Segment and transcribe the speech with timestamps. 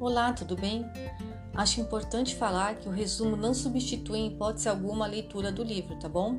[0.00, 0.90] Olá, tudo bem?
[1.54, 5.94] Acho importante falar que o resumo não substitui em hipótese alguma a leitura do livro,
[5.96, 6.38] tá bom?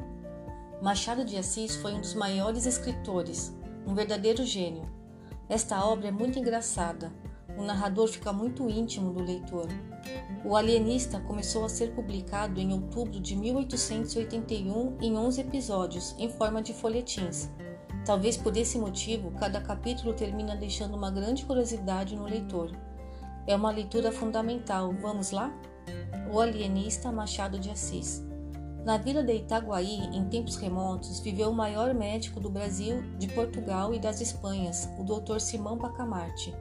[0.81, 3.55] Machado de Assis foi um dos maiores escritores,
[3.85, 4.89] um verdadeiro gênio.
[5.47, 7.13] Esta obra é muito engraçada,
[7.55, 9.67] o narrador fica muito íntimo do leitor.
[10.43, 16.63] O Alienista começou a ser publicado em outubro de 1881 em 11 episódios, em forma
[16.63, 17.47] de folhetins.
[18.07, 22.71] Talvez por esse motivo, cada capítulo termina deixando uma grande curiosidade no leitor.
[23.47, 25.51] É uma leitura fundamental, vamos lá?
[26.31, 28.23] O Alienista Machado de Assis.
[28.85, 33.93] Na vila de Itaguaí, em tempos remotos, viveu o maior médico do Brasil, de Portugal
[33.93, 35.39] e das Espanhas, o Dr.
[35.39, 36.53] Simão Bacamarte.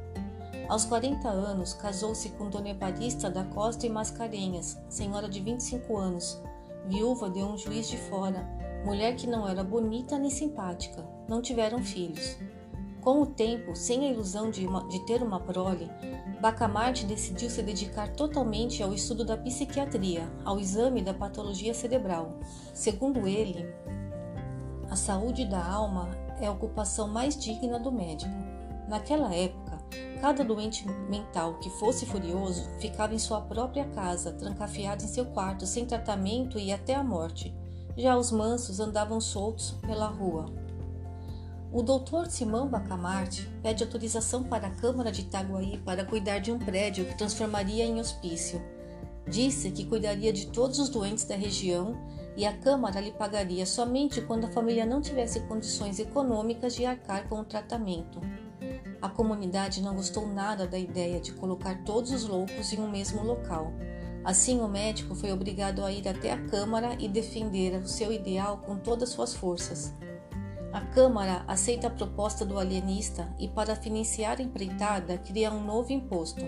[0.69, 6.41] Aos 40 anos, casou-se com Dona Evarista da Costa e Mascarenhas, senhora de 25 anos,
[6.87, 8.47] viúva de um juiz de fora,
[8.85, 11.05] mulher que não era bonita nem simpática.
[11.29, 12.37] Não tiveram filhos.
[13.01, 15.91] Com o tempo, sem a ilusão de, uma, de ter uma prole,
[16.41, 22.39] Bacamarte decidiu se dedicar totalmente ao estudo da psiquiatria, ao exame da patologia cerebral.
[22.73, 23.67] Segundo ele,
[24.91, 26.09] a saúde da alma
[26.41, 28.35] é a ocupação mais digna do médico.
[28.89, 29.71] Naquela época,
[30.21, 35.67] Cada doente mental que fosse furioso ficava em sua própria casa, trancafiado em seu quarto,
[35.67, 37.55] sem tratamento e até a morte.
[37.97, 40.47] Já os mansos andavam soltos pela rua.
[41.73, 46.59] O doutor Simão Bacamarte pede autorização para a Câmara de Itaguaí para cuidar de um
[46.59, 48.61] prédio que transformaria em hospício.
[49.29, 51.97] Disse que cuidaria de todos os doentes da região
[52.37, 57.29] e a Câmara lhe pagaria somente quando a família não tivesse condições econômicas de arcar
[57.29, 58.21] com o tratamento.
[59.01, 63.23] A comunidade não gostou nada da ideia de colocar todos os loucos em um mesmo
[63.23, 63.73] local.
[64.25, 68.59] Assim, o médico foi obrigado a ir até a Câmara e defender o seu ideal
[68.59, 69.95] com todas suas forças.
[70.73, 75.93] A Câmara aceita a proposta do alienista e, para financiar a empreitada, cria um novo
[75.93, 76.45] imposto.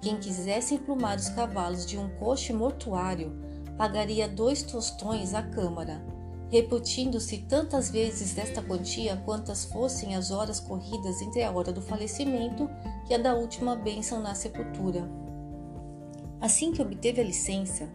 [0.00, 3.32] Quem quisesse emplumar os cavalos de um coche mortuário
[3.76, 6.02] pagaria dois tostões à Câmara
[6.50, 12.68] repetindo-se tantas vezes esta quantia quantas fossem as horas corridas entre a hora do falecimento
[13.08, 15.08] e a da última bênção na sepultura.
[16.40, 17.88] Assim que obteve a licença,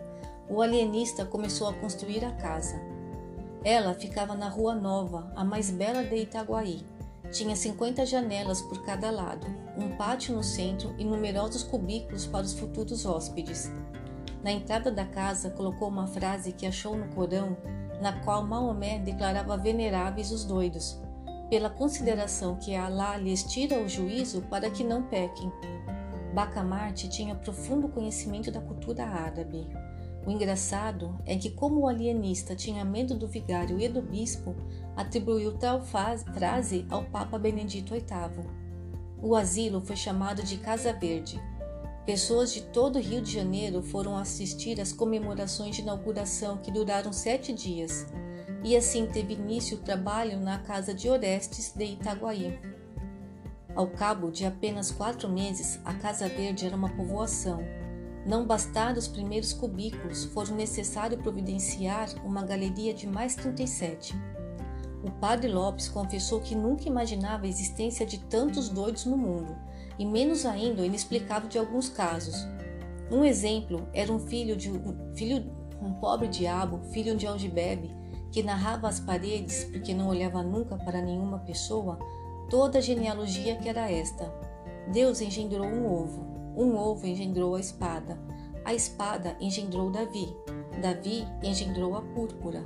[0.50, 2.79] o alienista começou a construir a casa.
[3.65, 6.85] Ela ficava na Rua Nova, a mais bela de Itaguaí.
[7.31, 12.53] Tinha 50 janelas por cada lado, um pátio no centro e numerosos cubículos para os
[12.53, 13.71] futuros hóspedes.
[14.43, 17.57] Na entrada da casa colocou uma frase que achou no Corão
[17.99, 21.01] na qual Maomé declarava veneráveis os doidos,
[21.49, 25.51] pela consideração que Allah lhes tira o juízo para que não pequem.
[26.35, 29.67] Bacamarte tinha profundo conhecimento da cultura árabe.
[30.25, 34.55] O engraçado é que, como o alienista tinha medo do vigário e do bispo,
[34.95, 38.45] atribuiu tal frase ao Papa Benedito VIII.
[39.21, 41.39] O asilo foi chamado de Casa Verde,
[42.05, 47.11] Pessoas de todo o Rio de Janeiro foram assistir às comemorações de inauguração que duraram
[47.11, 48.05] sete dias,
[48.63, 52.59] e assim teve início o trabalho na casa de Orestes de Itaguaí.
[53.75, 57.63] Ao cabo de apenas quatro meses, a Casa Verde era uma povoação.
[58.25, 64.15] Não bastaram os primeiros cubículos, foram necessário providenciar uma galeria de mais 37.
[65.03, 69.55] O padre Lopes confessou que nunca imaginava a existência de tantos doidos no mundo
[69.99, 72.47] e menos ainda o inexplicável de alguns casos.
[73.11, 75.45] Um exemplo era um filho de um, filho,
[75.79, 77.95] um pobre diabo, filho de Algibebe,
[78.31, 81.99] que narrava às paredes, porque não olhava nunca para nenhuma pessoa,
[82.49, 84.33] toda a genealogia que era esta.
[84.91, 88.19] Deus engendrou um ovo, um ovo engendrou a espada,
[88.63, 90.35] a espada engendrou Davi,
[90.81, 92.63] Davi engendrou a púrpura,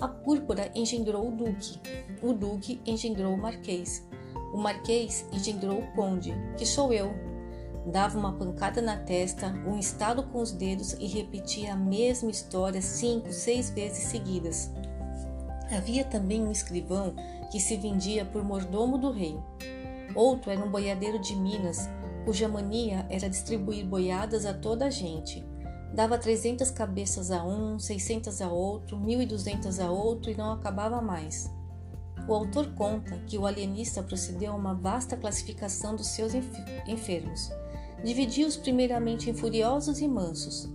[0.00, 1.78] a púrpura engendrou o duque,
[2.22, 4.06] o duque engendrou o marquês,
[4.52, 7.12] o marquês engendrou o conde, que sou eu.
[7.86, 12.80] Dava uma pancada na testa, um estalo com os dedos e repetia a mesma história
[12.80, 14.70] cinco, seis vezes seguidas.
[15.76, 17.14] Havia também um escrivão
[17.50, 19.36] que se vendia por mordomo do rei.
[20.14, 21.88] Outro era um boiadeiro de Minas,
[22.24, 25.44] cuja mania era distribuir boiadas a toda a gente.
[25.94, 30.52] Dava trezentas cabeças a um, seiscentas a outro, mil e duzentas a outro e não
[30.52, 31.50] acabava mais.
[32.28, 36.32] O autor conta que o alienista procedeu a uma vasta classificação dos seus
[36.86, 37.50] enfermos.
[38.04, 40.68] Dividiu-os primeiramente em furiosos e mansos.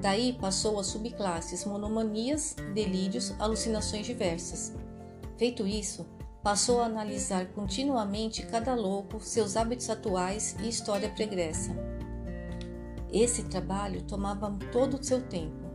[0.00, 4.72] Daí passou a subclasses monomanias, delírios, alucinações diversas.
[5.36, 6.06] Feito isso,
[6.42, 11.70] passou a analisar continuamente cada louco, seus hábitos atuais e história pregressa.
[13.12, 15.68] Esse trabalho tomava todo o seu tempo.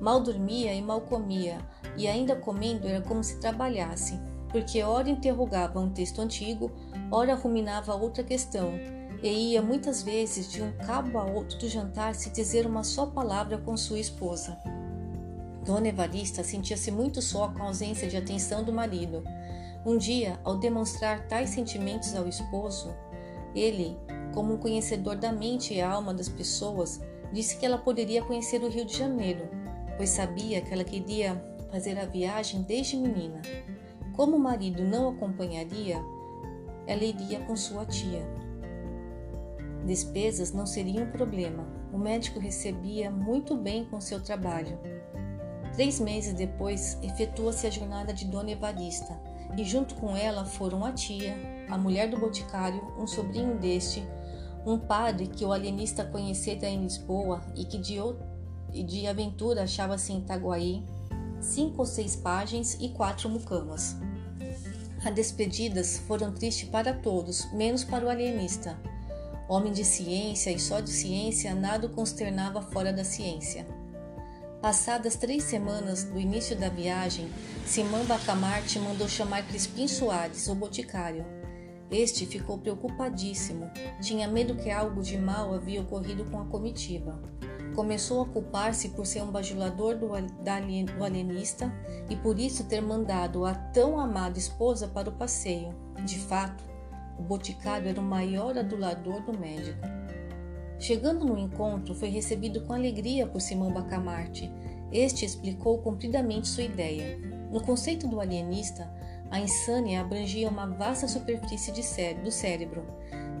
[0.00, 1.58] Mal dormia e mal comia,
[1.96, 4.18] e ainda comendo era como se trabalhasse,
[4.50, 6.70] porque ora interrogava um texto antigo,
[7.10, 8.72] ora ruminava outra questão,
[9.22, 13.06] e ia muitas vezes de um cabo a outro do jantar sem dizer uma só
[13.06, 14.56] palavra com sua esposa.
[15.64, 19.22] Dona Evarista sentia-se muito só com a ausência de atenção do marido.
[19.88, 22.94] Um dia, ao demonstrar tais sentimentos ao esposo,
[23.54, 23.96] ele,
[24.34, 27.00] como um conhecedor da mente e alma das pessoas,
[27.32, 29.48] disse que ela poderia conhecer o Rio de Janeiro,
[29.96, 31.42] pois sabia que ela queria
[31.72, 33.40] fazer a viagem desde menina.
[34.14, 35.96] Como o marido não acompanharia,
[36.86, 38.28] ela iria com sua tia.
[39.86, 41.66] Despesas não seriam um problema.
[41.94, 44.78] O médico recebia muito bem com seu trabalho.
[45.72, 49.18] Três meses depois, efetua-se a jornada de Dona Evarista,
[49.56, 51.36] e junto com ela foram a tia,
[51.68, 54.06] a mulher do boticário, um sobrinho deste,
[54.66, 57.98] um padre que o alienista conhecera em Lisboa e que de,
[58.84, 60.84] de aventura achava-se em Itaguaí,
[61.40, 63.96] cinco ou seis pajens e quatro mucamas.
[65.04, 68.76] As despedidas foram tristes para todos, menos para o alienista.
[69.48, 73.66] Homem de ciência e só de ciência, nada o consternava fora da ciência.
[74.60, 77.30] Passadas três semanas do início da viagem,
[77.64, 81.24] Simão Bacamarte mandou chamar Crispim Soares, o boticário.
[81.88, 83.70] Este ficou preocupadíssimo.
[84.02, 87.22] Tinha medo que algo de mal havia ocorrido com a comitiva.
[87.76, 91.72] Começou a culpar-se por ser um bajulador do, do alienista
[92.10, 95.72] e por isso ter mandado a tão amada esposa para o passeio.
[96.04, 96.64] De fato,
[97.16, 99.97] o boticário era o maior adulador do médico.
[100.78, 104.50] Chegando no encontro, foi recebido com alegria por Simão Bacamarte.
[104.92, 107.18] Este explicou compridamente sua ideia.
[107.50, 108.88] No conceito do alienista,
[109.30, 112.86] a insânia abrangia uma vasta superfície cé do cérebro.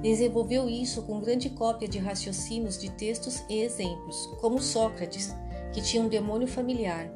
[0.02, 5.34] Desenvolveu isso com grande cópia de raciocínios de textos e exemplos, como Sócrates,
[5.72, 7.08] que tinha um demônio familiar,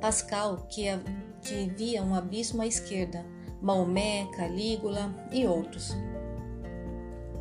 [0.00, 0.84] Pascal, que,
[1.42, 3.24] que via um abismo à esquerda,
[3.60, 5.96] Maomé, Calígula e outros.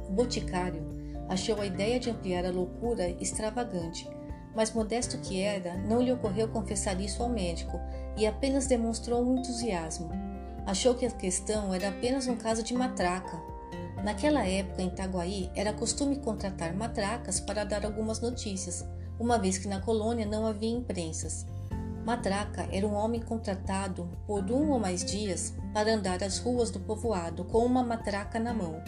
[0.08, 0.85] O boticário
[1.28, 4.10] achou a ideia de ampliar a loucura extravagante,
[4.56, 7.80] mas modesto que era, não lhe ocorreu confessar isso ao médico
[8.18, 10.10] e apenas demonstrou um entusiasmo.
[10.66, 13.40] Achou que a questão era apenas um caso de matraca.
[14.04, 18.86] Naquela época, em Itaguaí, era costume contratar matracas para dar algumas notícias,
[19.20, 21.46] uma vez que na colônia não havia imprensas.
[22.06, 26.80] Matraca era um homem contratado por um ou mais dias para andar as ruas do
[26.80, 28.80] povoado com uma matraca na mão.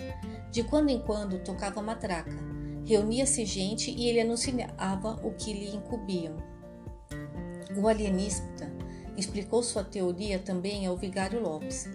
[0.51, 2.37] De quando em quando tocava matraca.
[2.85, 6.37] Reunia-se gente e ele anunciava o que lhe incumbiam.
[7.75, 8.71] O alienista
[9.17, 11.89] explicou sua teoria também ao vigário Lopes.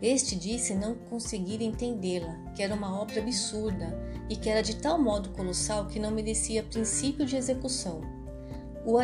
[0.00, 3.98] Este disse não conseguir entendê-la, que era uma obra absurda
[4.30, 8.17] e que era de tal modo colossal que não merecia princípio de execução.
[8.90, 8.96] O,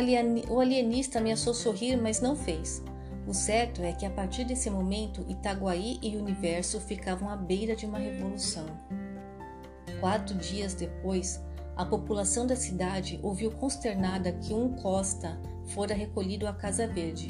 [0.59, 2.83] alienista ameaçou sorrir, mas não fez.
[3.27, 7.75] O certo é que a partir desse momento Itaguaí e o universo ficavam à beira
[7.75, 8.65] de uma revolução.
[9.99, 11.39] Quatro dias depois,
[11.75, 17.27] a população da cidade ouviu consternada que um Costa fora recolhido à Casa Verde.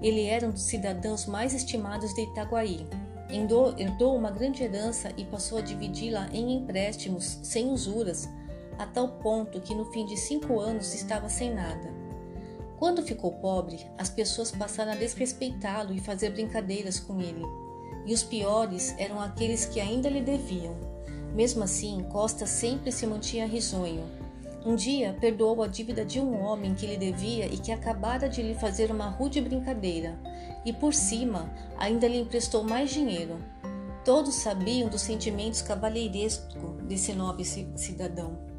[0.00, 2.86] Ele era um dos cidadãos mais estimados de Itaguaí.
[3.28, 8.26] Herdou uma grande herança e passou a dividi-la em empréstimos sem usuras,
[8.80, 11.92] a tal ponto que no fim de cinco anos estava sem nada.
[12.78, 17.44] Quando ficou pobre, as pessoas passaram a desrespeitá-lo e fazer brincadeiras com ele.
[18.06, 20.74] E os piores eram aqueles que ainda lhe deviam.
[21.34, 24.02] Mesmo assim, Costa sempre se mantinha risonho.
[24.64, 28.42] Um dia perdoou a dívida de um homem que lhe devia e que acabara de
[28.42, 30.18] lhe fazer uma rude brincadeira,
[30.64, 33.38] e por cima ainda lhe emprestou mais dinheiro.
[34.06, 38.49] Todos sabiam dos sentimentos cavalheirescos desse nobre cidadão.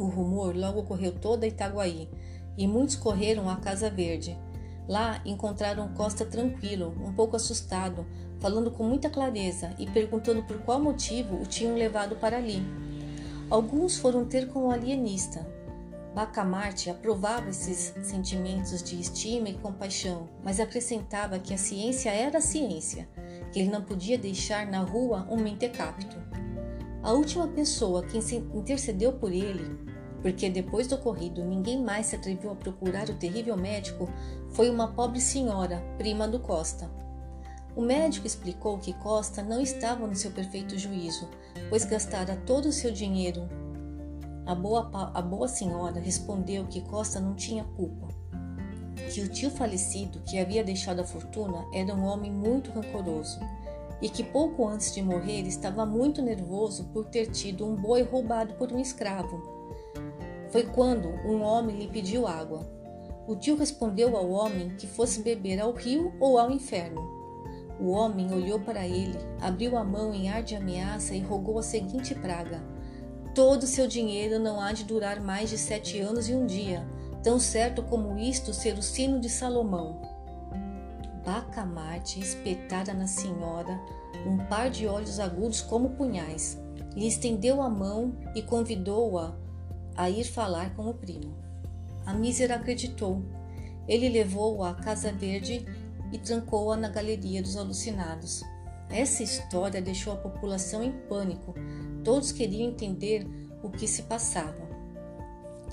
[0.00, 2.08] O rumor logo correu toda Itaguaí
[2.56, 4.34] e muitos correram à Casa Verde.
[4.88, 8.06] Lá encontraram Costa tranquilo, um pouco assustado,
[8.38, 12.62] falando com muita clareza e perguntando por qual motivo o tinham levado para ali.
[13.50, 15.46] Alguns foram ter com o alienista.
[16.14, 22.40] Bacamarte aprovava esses sentimentos de estima e compaixão, mas acrescentava que a ciência era a
[22.40, 23.06] ciência,
[23.52, 26.16] que ele não podia deixar na rua um mentecapto.
[27.02, 28.18] A última pessoa que
[28.54, 29.89] intercedeu por ele,
[30.22, 34.08] porque depois do ocorrido ninguém mais se atreveu a procurar o terrível médico,
[34.50, 36.90] foi uma pobre senhora, prima do Costa.
[37.74, 41.28] O médico explicou que Costa não estava no seu perfeito juízo,
[41.68, 43.48] pois gastara todo o seu dinheiro.
[44.44, 48.08] A boa, a boa senhora respondeu que Costa não tinha culpa,
[49.12, 53.38] que o tio falecido que havia deixado a fortuna era um homem muito rancoroso
[54.02, 58.54] e que pouco antes de morrer estava muito nervoso por ter tido um boi roubado
[58.54, 59.59] por um escravo.
[60.50, 62.68] Foi quando um homem lhe pediu água.
[63.26, 67.00] O tio respondeu ao homem que fosse beber ao rio ou ao inferno.
[67.78, 71.62] O homem olhou para ele, abriu a mão em ar de ameaça e rogou a
[71.62, 72.62] seguinte praga:
[73.34, 76.86] todo seu dinheiro não há de durar mais de sete anos e um dia,
[77.22, 80.02] tão certo como isto ser o sino de Salomão.
[81.24, 83.80] Bacamarte espetara na senhora
[84.26, 86.58] um par de olhos agudos como punhais.
[86.94, 89.34] Lhe estendeu a mão e convidou-a
[90.00, 91.36] a ir falar com o primo.
[92.06, 93.22] A mísera acreditou.
[93.86, 95.66] Ele levou-a à Casa Verde
[96.10, 98.42] e trancou-a na galeria dos alucinados.
[98.88, 101.54] Essa história deixou a população em pânico.
[102.02, 103.26] Todos queriam entender
[103.62, 104.70] o que se passava.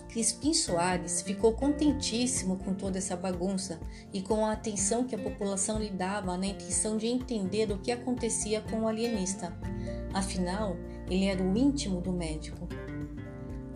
[0.10, 3.79] Crispim Soares ficou contentíssimo com toda essa bagunça
[4.12, 7.93] e com a atenção que a população lhe dava na intenção de entender o que
[7.93, 9.57] acontecia com o alienista.
[10.13, 10.75] Afinal,
[11.10, 12.67] ele era o íntimo do médico.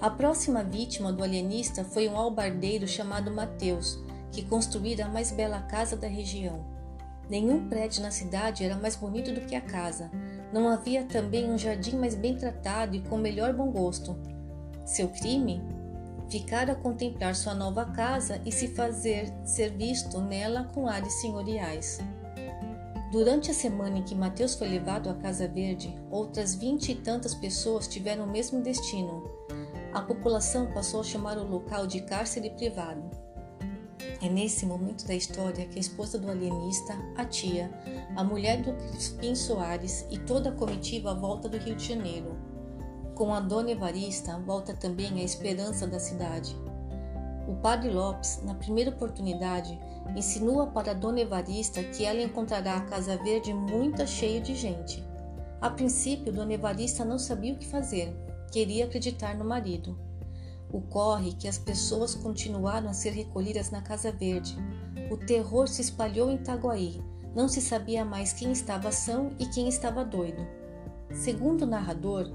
[0.01, 3.99] A próxima vítima do alienista foi um albardeiro chamado Mateus,
[4.31, 6.65] que construíra a mais bela casa da região.
[7.29, 10.09] Nenhum prédio na cidade era mais bonito do que a casa.
[10.51, 14.17] Não havia também um jardim mais bem tratado e com melhor bom gosto.
[14.87, 15.61] Seu crime?
[16.31, 21.99] Ficar a contemplar sua nova casa e se fazer ser visto nela com ares senhoriais.
[23.11, 27.35] Durante a semana em que Mateus foi levado à Casa Verde, outras vinte e tantas
[27.35, 29.40] pessoas tiveram o mesmo destino.
[29.93, 33.11] A população passou a chamar o local de cárcere privado.
[34.21, 37.69] É nesse momento da história que a esposa do alienista, a tia,
[38.15, 42.37] a mulher do Crispim Soares e toda a comitiva volta do Rio de Janeiro.
[43.15, 46.55] Com a dona Evarista volta também a esperança da cidade.
[47.45, 49.77] O padre Lopes, na primeira oportunidade,
[50.15, 55.05] insinua para a dona Evarista que ela encontrará a Casa Verde muito cheia de gente.
[55.59, 58.15] A princípio, dona Evarista não sabia o que fazer,
[58.51, 59.97] queria acreditar no marido.
[60.71, 64.55] Ocorre que as pessoas continuaram a ser recolhidas na Casa Verde.
[65.09, 67.01] O terror se espalhou em Itaguaí.
[67.35, 70.45] Não se sabia mais quem estava são e quem estava doido.
[71.13, 72.29] Segundo o narrador,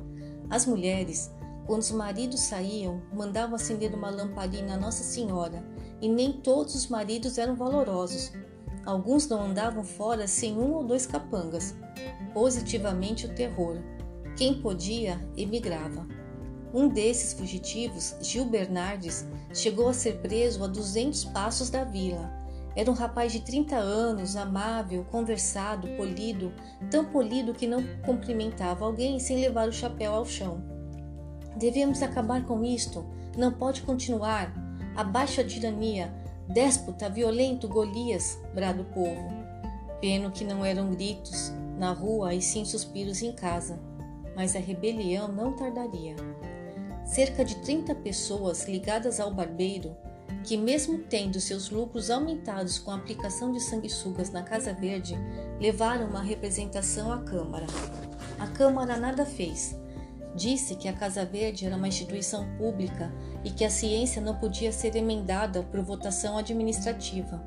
[0.50, 1.30] as mulheres,
[1.66, 5.64] quando os maridos saíam, mandavam acender uma lamparina a Nossa Senhora,
[6.00, 8.32] e nem todos os maridos eram valorosos.
[8.84, 11.74] Alguns não andavam fora sem um ou dois capangas.
[12.32, 13.78] Positivamente o terror.
[14.36, 16.06] Quem podia, emigrava.
[16.74, 22.30] Um desses fugitivos, Gil Bernardes, chegou a ser preso a 200 passos da vila.
[22.76, 26.52] Era um rapaz de 30 anos, amável, conversado, polido,
[26.90, 30.62] tão polido que não cumprimentava alguém sem levar o chapéu ao chão.
[31.56, 33.06] Devemos acabar com isto.
[33.38, 34.52] Não pode continuar.
[34.94, 36.14] Abaixo a tirania.
[36.46, 39.30] Déspota, violento, Golias, brada o povo.
[39.98, 43.95] Peno que não eram gritos na rua e sim suspiros em casa.
[44.36, 46.14] Mas a rebelião não tardaria
[47.06, 49.96] cerca de 30 pessoas ligadas ao barbeiro,
[50.42, 55.16] que, mesmo tendo seus lucros aumentados com a aplicação de sanguessugas na Casa Verde,
[55.60, 57.66] levaram uma representação à Câmara.
[58.38, 59.76] A Câmara nada fez.
[60.34, 63.10] Disse que a Casa Verde era uma instituição pública
[63.42, 67.42] e que a ciência não podia ser emendada por votação administrativa.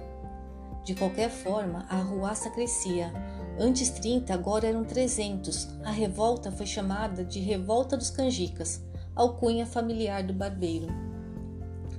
[0.89, 3.13] De qualquer forma, a arruaça crescia.
[3.59, 5.67] Antes 30, agora eram 300.
[5.83, 8.83] A revolta foi chamada de Revolta dos Canjicas
[9.15, 10.87] alcunha familiar do barbeiro.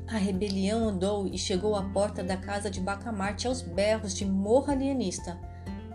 [0.09, 4.73] A rebelião andou e chegou à porta da casa de Bacamarte aos berros de morra
[4.73, 5.39] alienista.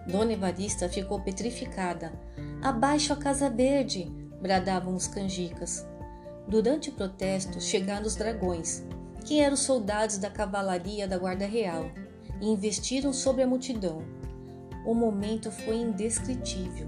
[0.07, 2.13] Dona Evarista ficou petrificada.
[2.61, 4.09] Abaixo a Casa Verde!
[4.41, 5.85] bradavam os canjicas.
[6.47, 8.85] Durante o protesto chegaram os dragões,
[9.25, 11.89] que eram soldados da cavalaria da Guarda Real,
[12.42, 14.04] e investiram sobre a multidão.
[14.86, 16.88] O momento foi indescritível.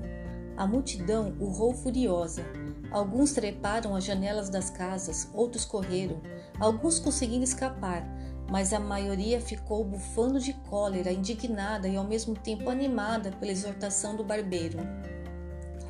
[0.55, 2.43] A multidão urrou furiosa,
[2.91, 6.21] Alguns treparam as janelas das casas, outros correram,
[6.59, 8.07] alguns conseguiram escapar,
[8.49, 14.15] mas a maioria ficou bufando de cólera, indignada e ao mesmo tempo animada pela exortação
[14.15, 14.79] do barbeiro.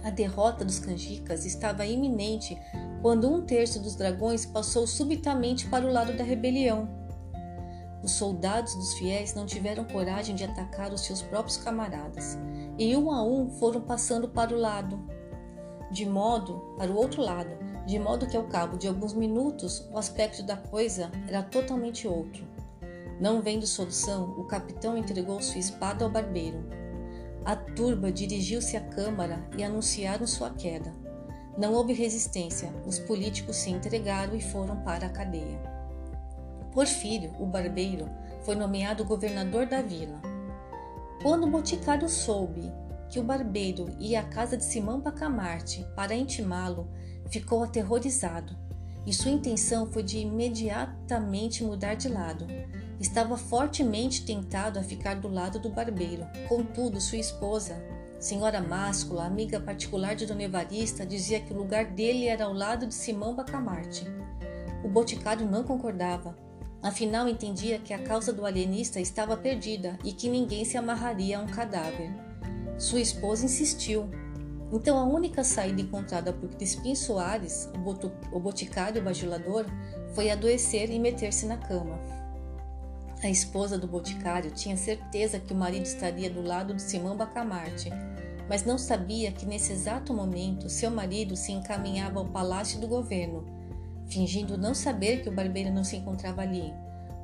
[0.03, 2.57] A derrota dos canjicas estava iminente
[3.01, 7.06] quando um terço dos dragões passou subitamente para o lado da rebelião.
[8.07, 12.37] Os soldados dos fiéis não tiveram coragem de atacar os seus próprios camaradas,
[12.79, 14.97] e um a um foram passando para o lado,
[15.91, 19.97] de modo para o outro lado, de modo que ao cabo de alguns minutos o
[19.97, 22.47] aspecto da coisa era totalmente outro.
[23.19, 26.63] Não vendo solução, o capitão entregou sua espada ao barbeiro.
[27.43, 30.95] A turba dirigiu-se à câmara e anunciaram sua queda.
[31.57, 35.76] Não houve resistência, os políticos se entregaram e foram para a cadeia.
[36.77, 38.07] Porfírio, o barbeiro,
[38.43, 40.21] foi nomeado governador da vila.
[41.23, 42.71] Quando o boticário soube
[43.09, 46.87] que o barbeiro ia à casa de Simão Bacamarte para intimá-lo,
[47.31, 48.55] ficou aterrorizado
[49.07, 52.45] e sua intenção foi de imediatamente mudar de lado.
[52.99, 57.83] Estava fortemente tentado a ficar do lado do barbeiro, contudo, sua esposa,
[58.19, 62.85] Senhora Máscula, amiga particular de Dona Evarista, dizia que o lugar dele era ao lado
[62.85, 64.05] de Simão Bacamarte.
[64.83, 66.45] O boticário não concordava.
[66.81, 71.41] Afinal, entendia que a causa do alienista estava perdida e que ninguém se amarraria a
[71.41, 72.11] um cadáver.
[72.77, 74.09] Sua esposa insistiu.
[74.71, 77.69] Então, a única saída encontrada por Crispim Soares,
[78.31, 79.65] o boticário bajulador,
[80.13, 81.99] foi adoecer e meter-se na cama.
[83.23, 87.89] A esposa do boticário tinha certeza que o marido estaria do lado de Simão Bacamarte,
[88.47, 93.56] mas não sabia que nesse exato momento seu marido se encaminhava ao palácio do governo,
[94.07, 96.73] fingindo não saber que o barbeiro não se encontrava ali,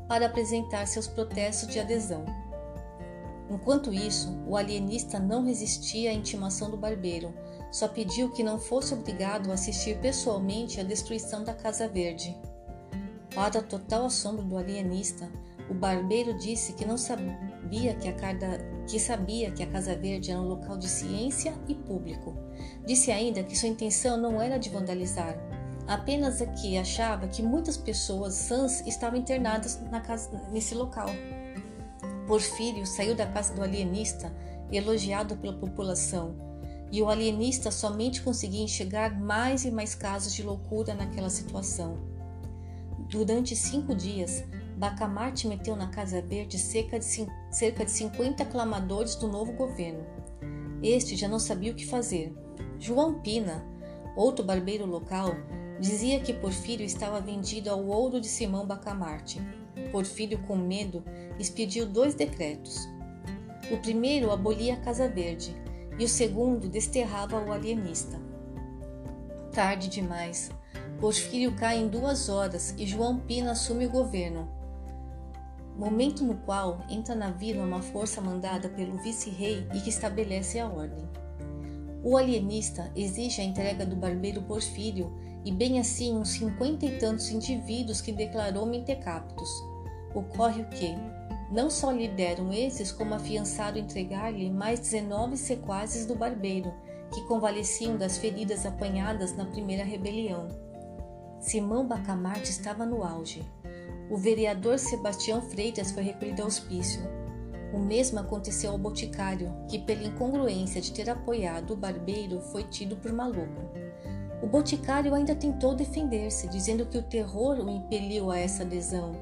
[0.07, 2.25] para apresentar seus protestos de adesão.
[3.49, 7.33] Enquanto isso, o alienista não resistia à intimação do barbeiro,
[7.71, 12.35] só pediu que não fosse obrigado a assistir pessoalmente à destruição da Casa Verde.
[13.33, 15.29] Para total assombro do alienista,
[15.69, 18.13] o barbeiro disse que não sabia que a,
[18.87, 22.35] que sabia que a Casa Verde era um local de ciência e público.
[22.85, 25.35] Disse ainda que sua intenção não era de vandalizar,
[25.87, 31.07] apenas que achava que muitas pessoas sãs estavam internadas na casa, nesse local.
[32.27, 34.33] Porfírio saiu da casa do alienista,
[34.71, 36.35] elogiado pela população,
[36.91, 41.97] e o alienista somente conseguia enxergar mais e mais casos de loucura naquela situação.
[43.09, 44.43] Durante cinco dias,
[44.77, 47.05] Bacamarte meteu na Casa Verde cerca de,
[47.51, 50.03] cerca de 50 aclamadores do novo governo.
[50.81, 52.33] Este já não sabia o que fazer.
[52.79, 53.65] João Pina,
[54.15, 55.35] outro barbeiro local,
[55.79, 59.41] dizia que Porfírio estava vendido ao ouro de Simão Bacamarte.
[59.91, 61.03] Porfírio, com medo,
[61.39, 62.87] expediu dois decretos.
[63.71, 65.55] O primeiro abolia a Casa Verde
[65.97, 68.19] e o segundo desterrava o alienista.
[69.51, 70.51] Tarde demais.
[70.99, 74.63] Porfírio cai em duas horas e João Pina assume o governo
[75.77, 80.67] momento no qual entra na vila uma força mandada pelo vice-rei e que estabelece a
[80.67, 81.03] ordem.
[82.03, 85.11] O alienista exige a entrega do barbeiro Porfírio
[85.45, 89.49] e bem assim uns cinquenta e tantos indivíduos que declarou mentecaptos.
[90.13, 90.95] Ocorre o que?
[91.51, 96.73] Não só lhe deram esses, como afiançaram entregar-lhe mais dezenove sequazes do barbeiro,
[97.13, 100.47] que convalesciam das feridas apanhadas na primeira rebelião.
[101.39, 103.43] Simão Bacamarte estava no auge
[104.13, 107.01] o vereador Sebastião Freitas foi recolhido ao hospício.
[107.73, 112.95] O mesmo aconteceu ao boticário, que, pela incongruência de ter apoiado o barbeiro, foi tido
[112.97, 113.71] por maluco.
[114.43, 119.13] O boticário ainda tentou defender-se, dizendo que o terror o impeliu a essa adesão,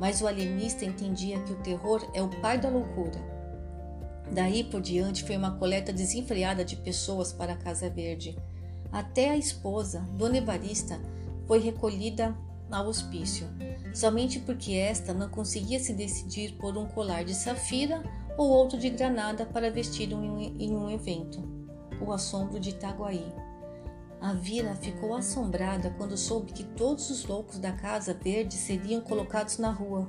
[0.00, 3.20] mas o alienista entendia que o terror é o pai da loucura.
[4.32, 8.34] Daí por diante foi uma coleta desenfreada de pessoas para a Casa Verde.
[8.90, 10.98] Até a esposa, Dona Evarista,
[11.46, 12.34] foi recolhida
[12.70, 13.46] ao hospício,
[13.92, 18.02] somente porque esta não conseguia se decidir por um colar de safira
[18.38, 21.46] ou outro de granada para vestir em um evento.
[22.00, 23.51] O assombro de Itaguaí.
[24.22, 29.58] A vila ficou assombrada quando soube que todos os loucos da Casa Verde seriam colocados
[29.58, 30.08] na rua.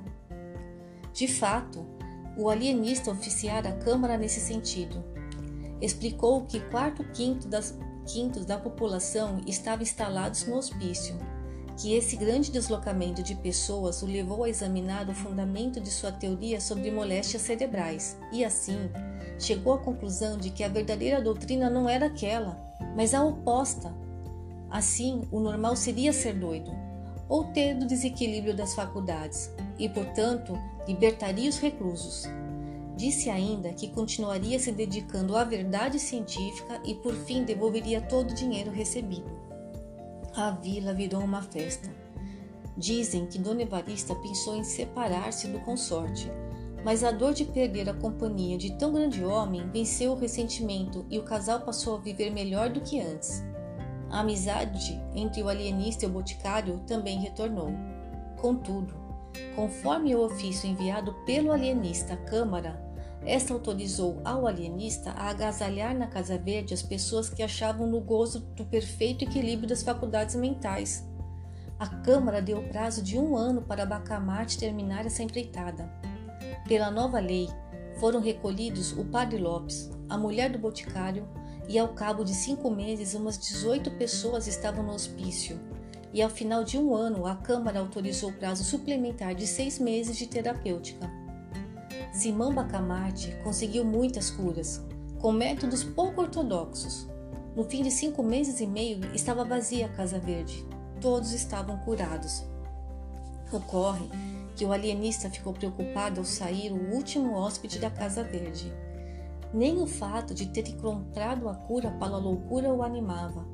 [1.12, 1.84] De fato,
[2.38, 5.02] o alienista oficiara a Câmara nesse sentido.
[5.80, 11.18] Explicou que quarto quinto das quintos da população estavam instalados no hospício
[11.76, 16.60] que esse grande deslocamento de pessoas o levou a examinar o fundamento de sua teoria
[16.60, 18.90] sobre moléstias cerebrais e, assim,
[19.38, 22.63] chegou à conclusão de que a verdadeira doutrina não era aquela,
[22.96, 23.94] mas a oposta.
[24.70, 26.70] Assim, o normal seria ser doido,
[27.28, 32.24] ou ter o desequilíbrio das faculdades, e, portanto, libertaria os reclusos.
[32.96, 38.34] Disse ainda que continuaria se dedicando à verdade científica e, por fim, devolveria todo o
[38.34, 39.44] dinheiro recebido
[40.36, 41.88] a vila virou uma festa.
[42.76, 46.28] Dizem que Dona Evarista pensou em separar-se do consorte,
[46.84, 51.18] mas a dor de perder a companhia de tão grande homem venceu o ressentimento e
[51.18, 53.42] o casal passou a viver melhor do que antes.
[54.10, 57.70] A amizade entre o alienista e o boticário também retornou.
[58.36, 58.94] Contudo,
[59.56, 62.84] conforme o ofício enviado pelo alienista à Câmara,
[63.24, 68.40] esta autorizou ao alienista a agasalhar na Casa Verde as pessoas que achavam no gozo
[68.54, 71.08] do perfeito equilíbrio das faculdades mentais.
[71.78, 75.90] A Câmara deu prazo de um ano para Bacamarte terminar essa empreitada.
[76.66, 77.48] Pela nova lei,
[78.00, 81.28] foram recolhidos o padre Lopes, a mulher do boticário,
[81.68, 85.60] e ao cabo de cinco meses, umas 18 pessoas estavam no hospício.
[86.12, 90.16] E ao final de um ano, a Câmara autorizou o prazo suplementar de seis meses
[90.16, 91.10] de terapêutica.
[92.12, 94.82] Simão Bacamarte conseguiu muitas curas,
[95.20, 97.06] com métodos pouco ortodoxos.
[97.54, 100.64] No fim de cinco meses e meio, estava vazia a Casa Verde.
[101.00, 102.42] Todos estavam curados.
[103.52, 104.08] Ocorre
[104.56, 108.72] que o alienista ficou preocupado ao sair o último hóspede da Casa Verde.
[109.52, 113.46] Nem o fato de ter encontrado a cura para a loucura o animava.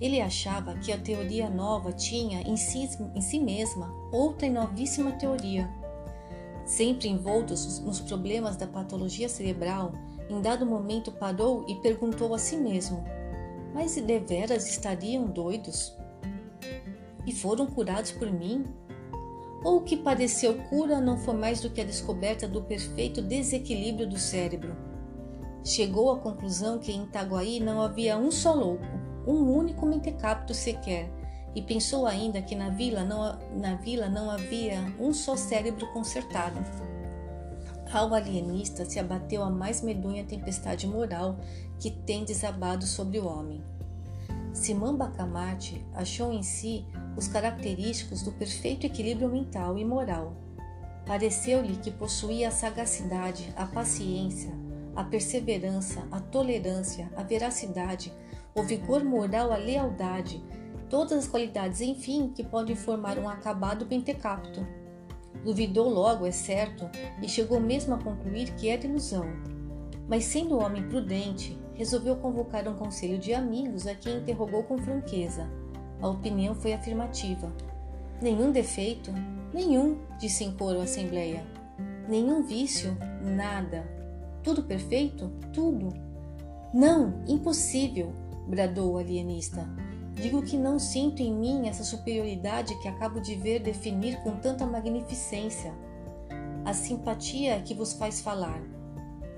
[0.00, 5.12] Ele achava que a teoria nova tinha em si, em si mesma outra e novíssima
[5.12, 5.68] teoria.
[6.64, 9.92] Sempre envolto nos problemas da patologia cerebral,
[10.28, 13.04] em dado momento parou e perguntou a si mesmo:
[13.72, 15.96] Mas deveras estariam doidos?
[17.26, 18.64] E foram curados por mim?
[19.64, 24.18] Ou que pareceu cura não foi mais do que a descoberta do perfeito desequilíbrio do
[24.18, 24.76] cérebro?
[25.64, 28.84] Chegou à conclusão que em Itaguaí não havia um só louco,
[29.26, 31.10] um único mentecapto sequer,
[31.54, 36.58] e pensou ainda que na vila não, na vila não havia um só cérebro consertado.
[37.90, 41.38] Ao alienista se abateu a mais medonha tempestade moral
[41.78, 43.62] que tem desabado sobre o homem.
[44.52, 46.84] Simão Bacamarte achou em si
[47.16, 50.36] os característicos do perfeito equilíbrio mental e moral.
[51.06, 54.52] Pareceu-lhe que possuía a sagacidade, a paciência,
[54.96, 58.12] a perseverança, a tolerância, a veracidade,
[58.54, 60.42] o vigor moral, a lealdade,
[60.88, 64.66] todas as qualidades, enfim, que podem formar um acabado pentecapto.
[65.44, 66.88] Duvidou logo, é certo,
[67.20, 69.26] e chegou mesmo a concluir que era ilusão.
[70.08, 75.50] Mas, sendo homem prudente, resolveu convocar um conselho de amigos a quem interrogou com franqueza.
[76.00, 77.52] A opinião foi afirmativa.
[78.20, 79.12] Nenhum defeito?
[79.52, 81.44] Nenhum, disse em coro a Assembleia.
[82.08, 82.96] Nenhum vício?
[83.22, 83.88] Nada.
[84.42, 85.30] Tudo perfeito?
[85.52, 85.88] Tudo.
[86.72, 88.12] Não, impossível,
[88.46, 89.66] bradou o alienista.
[90.12, 94.66] Digo que não sinto em mim essa superioridade que acabo de ver definir com tanta
[94.66, 95.72] magnificência.
[96.64, 98.62] A simpatia que vos faz falar.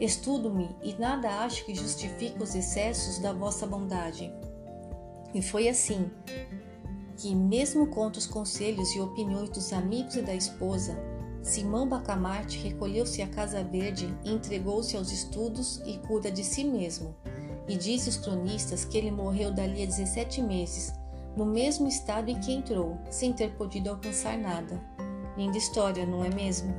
[0.01, 4.33] Estudo-me e nada acho que justifique os excessos da vossa bondade.
[5.35, 6.11] E foi assim
[7.17, 10.97] que, mesmo contra os conselhos e opiniões dos amigos e da esposa,
[11.43, 17.15] Simão Bacamarte recolheu-se à Casa Verde e entregou-se aos estudos e cura de si mesmo.
[17.69, 20.93] E disse os cronistas que ele morreu dali a 17 meses,
[21.37, 24.81] no mesmo estado em que entrou, sem ter podido alcançar nada.
[25.37, 26.75] Linda história, não é mesmo?